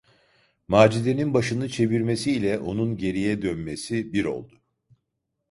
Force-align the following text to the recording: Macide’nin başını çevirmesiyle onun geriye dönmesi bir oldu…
Macide’nin 0.67 1.33
başını 1.33 1.69
çevirmesiyle 1.69 2.59
onun 2.59 2.97
geriye 2.97 3.41
dönmesi 3.41 4.13
bir 4.13 4.25
oldu… 4.25 4.61